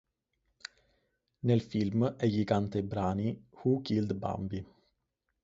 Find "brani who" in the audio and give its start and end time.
2.81-3.81